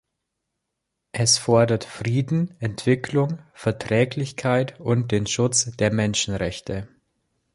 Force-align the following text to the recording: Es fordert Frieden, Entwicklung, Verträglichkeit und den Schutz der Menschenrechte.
Es 1.11 1.37
fordert 1.37 1.83
Frieden, 1.83 2.55
Entwicklung, 2.59 3.37
Verträglichkeit 3.53 4.79
und 4.79 5.11
den 5.11 5.27
Schutz 5.27 5.69
der 5.77 5.91
Menschenrechte. 5.93 6.87